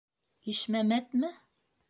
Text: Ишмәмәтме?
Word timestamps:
Ишмәмәтме? 0.53 1.31